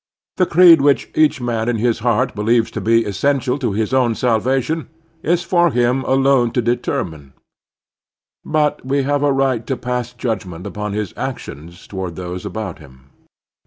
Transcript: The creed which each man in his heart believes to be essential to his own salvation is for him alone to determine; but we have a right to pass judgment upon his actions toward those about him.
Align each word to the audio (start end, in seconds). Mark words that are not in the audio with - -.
The 0.37 0.47
creed 0.47 0.81
which 0.81 1.11
each 1.13 1.39
man 1.39 1.69
in 1.69 1.75
his 1.75 1.99
heart 1.99 2.33
believes 2.33 2.71
to 2.71 2.81
be 2.81 3.05
essential 3.05 3.59
to 3.59 3.71
his 3.71 3.93
own 3.93 4.15
salvation 4.15 4.89
is 5.21 5.43
for 5.43 5.69
him 5.69 6.03
alone 6.05 6.49
to 6.53 6.59
determine; 6.63 7.33
but 8.43 8.83
we 8.83 9.03
have 9.03 9.21
a 9.21 9.31
right 9.31 9.63
to 9.67 9.77
pass 9.77 10.11
judgment 10.11 10.65
upon 10.65 10.93
his 10.93 11.13
actions 11.15 11.85
toward 11.85 12.15
those 12.15 12.47
about 12.47 12.79
him. 12.79 13.11